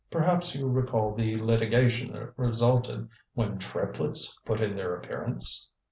[0.09, 5.69] Perhaps you recall the litigation that resulted when triplets put in their appearance?"